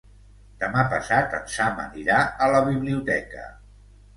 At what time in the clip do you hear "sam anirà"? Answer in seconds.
1.57-2.25